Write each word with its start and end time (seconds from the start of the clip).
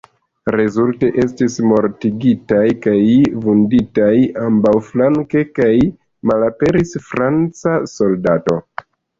Rezulte 0.53 1.09
estis 1.23 1.57
mortigitaj 1.71 2.63
kaj 2.87 2.95
vunditaj 3.45 4.09
ambaŭflanke, 4.47 5.45
kaj 5.61 5.71
malaperis 6.33 6.99
franca 7.11 7.79
soldato. 7.97 8.61